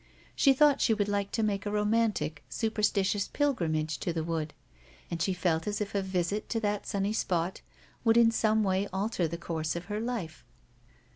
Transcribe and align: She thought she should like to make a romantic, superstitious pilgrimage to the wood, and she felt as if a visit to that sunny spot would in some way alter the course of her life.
She 0.35 0.53
thought 0.53 0.81
she 0.81 0.95
should 0.95 1.07
like 1.07 1.29
to 1.33 1.43
make 1.43 1.67
a 1.67 1.71
romantic, 1.71 2.43
superstitious 2.49 3.27
pilgrimage 3.27 3.99
to 3.99 4.11
the 4.11 4.23
wood, 4.23 4.55
and 5.11 5.21
she 5.21 5.31
felt 5.31 5.67
as 5.67 5.79
if 5.79 5.93
a 5.93 6.01
visit 6.01 6.49
to 6.49 6.59
that 6.61 6.87
sunny 6.87 7.13
spot 7.13 7.61
would 8.03 8.17
in 8.17 8.31
some 8.31 8.63
way 8.63 8.87
alter 8.91 9.27
the 9.27 9.37
course 9.37 9.75
of 9.75 9.85
her 9.93 9.99
life. 9.99 10.43